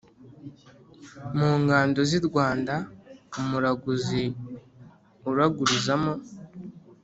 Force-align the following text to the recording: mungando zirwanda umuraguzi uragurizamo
mungando 1.37 1.99
zirwanda 2.09 2.75
umuraguzi 3.39 4.23
uragurizamo 5.29 6.13